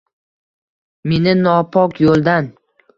[1.13, 2.53] Meni nopok yo’ldan